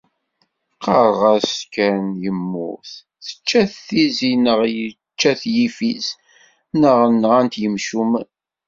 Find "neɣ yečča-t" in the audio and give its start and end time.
4.37-5.43